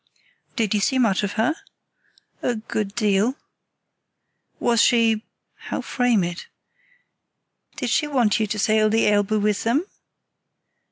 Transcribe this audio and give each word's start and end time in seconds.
"Did 0.55 0.73
you 0.73 0.79
see 0.79 0.97
much 0.97 1.21
of 1.21 1.33
her?" 1.33 1.53
"A 2.41 2.55
good 2.55 2.95
deal." 2.95 3.35
"Was 4.59 4.81
she——," 4.81 5.23
(how 5.69 5.81
frame 5.81 6.23
it?) 6.23 6.47
"Did 7.75 7.91
she 7.91 8.07
want 8.07 8.39
you 8.39 8.47
to 8.47 8.57
sail 8.57 8.87
to 8.89 8.97
the 8.97 9.07
Elbe 9.07 9.33
with 9.43 9.63
them?" 9.63 9.85